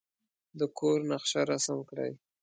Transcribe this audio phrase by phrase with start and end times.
[0.59, 2.11] د کور نقشه رسم کړئ.